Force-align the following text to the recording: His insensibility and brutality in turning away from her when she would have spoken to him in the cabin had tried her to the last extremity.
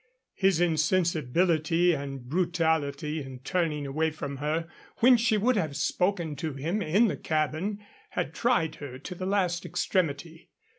His 0.33 0.59
insensibility 0.59 1.93
and 1.93 2.27
brutality 2.27 3.21
in 3.21 3.37
turning 3.41 3.85
away 3.85 4.09
from 4.09 4.37
her 4.37 4.67
when 4.97 5.15
she 5.15 5.37
would 5.37 5.55
have 5.57 5.77
spoken 5.77 6.35
to 6.37 6.53
him 6.55 6.81
in 6.81 7.07
the 7.07 7.15
cabin 7.17 7.85
had 8.09 8.33
tried 8.33 8.77
her 8.77 8.97
to 8.97 9.13
the 9.13 9.27
last 9.27 9.63
extremity. 9.63 10.49